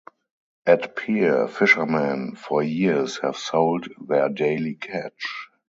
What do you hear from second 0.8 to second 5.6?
pier, fishermen for years have sold their daily catch.